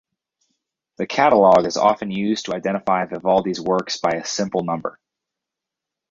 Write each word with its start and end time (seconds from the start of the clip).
The 0.97 1.05
catalog 1.05 1.67
is 1.67 1.77
often 1.77 2.09
used 2.09 2.45
to 2.45 2.55
identify 2.55 3.05
Vivaldi's 3.05 3.61
works 3.61 3.97
by 3.97 4.13
a 4.13 4.25
simple 4.25 4.63
number. 4.63 4.99